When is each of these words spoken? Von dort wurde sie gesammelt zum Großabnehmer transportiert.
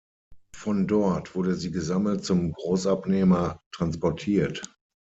Von 0.55 0.87
dort 0.87 1.35
wurde 1.35 1.53
sie 1.53 1.69
gesammelt 1.69 2.25
zum 2.25 2.51
Großabnehmer 2.53 3.61
transportiert. 3.71 4.75